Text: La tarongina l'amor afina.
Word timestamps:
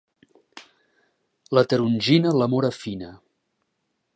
La 1.57 1.63
tarongina 1.73 2.33
l'amor 2.39 2.67
afina. 2.71 3.13